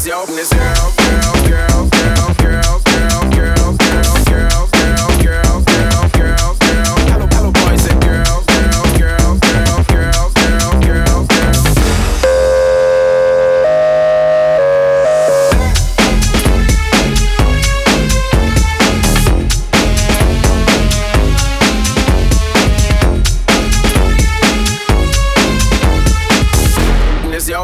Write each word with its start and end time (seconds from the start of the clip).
this, 0.00 0.06
yo, 0.06 0.22
open 0.22 0.36
this 0.36 0.52
up. 0.52 0.99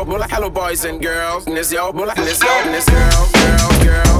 Boys 0.07 0.85
and 0.85 1.03
girls, 1.03 1.47
and 1.47 1.59
it's 1.59 1.73
yo, 1.73 1.91
and 1.91 2.01
it's 2.01 2.43
yo, 2.43 2.49
and 2.49 2.75
it's 2.75 2.89
girls, 2.89 3.33
girls, 3.33 3.85
girls. 3.85 4.16